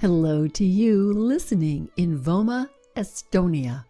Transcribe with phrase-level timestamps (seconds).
[0.00, 3.84] Hello to you listening in Voma, Estonia.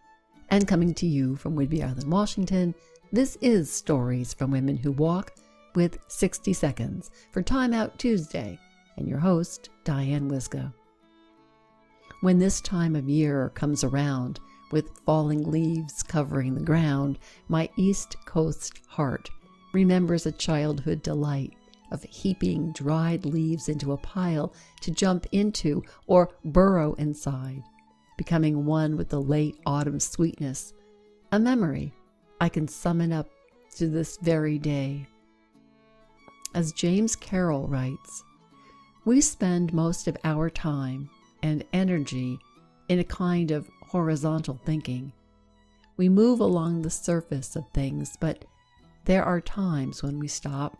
[0.49, 2.75] And coming to you from Whidbey Island, Washington,
[3.13, 5.37] this is Stories from Women Who Walk
[5.77, 8.59] with 60 Seconds for Time Out Tuesday,
[8.97, 10.75] and your host, Diane Wyzga.
[12.23, 14.41] When this time of year comes around,
[14.73, 19.31] with falling leaves covering the ground, my East Coast heart
[19.73, 21.53] remembers a childhood delight
[21.91, 27.63] of heaping dried leaves into a pile to jump into or burrow inside,
[28.17, 30.73] becoming one with the late autumn sweetness,
[31.33, 31.93] a memory
[32.41, 33.29] I can summon up
[33.77, 35.07] to this very day.
[36.55, 38.25] As James Carroll writes,
[39.05, 41.09] we spend most of our time
[41.43, 42.39] and energy
[42.89, 45.13] in a kind of horizontal thinking.
[45.97, 48.45] We move along the surface of things, but
[49.05, 50.79] there are times when we stop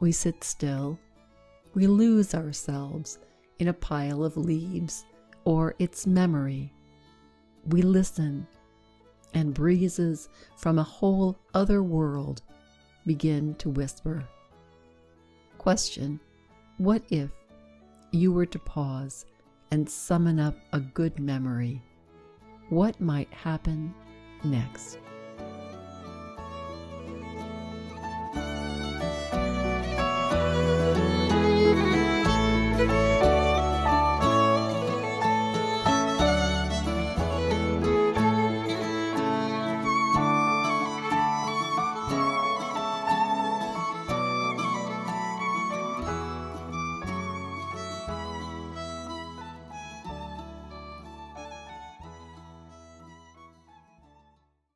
[0.00, 0.98] we sit still.
[1.74, 3.18] We lose ourselves
[3.58, 5.04] in a pile of leaves
[5.44, 6.72] or its memory.
[7.66, 8.46] We listen,
[9.34, 12.42] and breezes from a whole other world
[13.06, 14.26] begin to whisper.
[15.58, 16.18] Question
[16.78, 17.30] What if
[18.10, 19.26] you were to pause
[19.70, 21.82] and summon up a good memory?
[22.70, 23.94] What might happen
[24.42, 24.98] next?